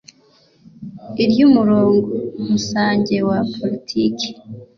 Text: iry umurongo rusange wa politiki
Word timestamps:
iry 1.23 1.37
umurongo 1.47 2.13
rusange 2.49 3.15
wa 3.27 3.39
politiki 3.55 4.29